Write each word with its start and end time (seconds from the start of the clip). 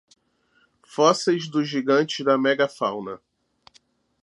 Fósseis 0.81 1.47
dos 1.47 1.67
gigantes 1.69 2.25
da 2.25 2.35
megafauna 2.35 3.21